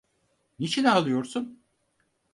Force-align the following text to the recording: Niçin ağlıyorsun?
Niçin 0.59 0.83
ağlıyorsun? 0.85 1.63